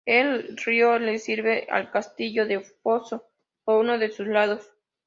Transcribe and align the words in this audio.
El 0.07 0.57
río 0.57 0.97
le 0.97 1.19
sirve 1.19 1.67
al 1.69 1.91
castillo 1.91 2.47
de 2.47 2.61
foso 2.61 3.29
por 3.63 3.81
uno 3.81 3.99
de 3.99 4.09
sus 4.09 4.25
lados. 4.25 4.67